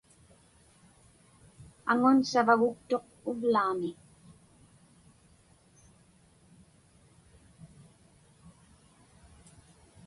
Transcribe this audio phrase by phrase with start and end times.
[1.91, 3.89] Aŋun savaguktuq uvlaami.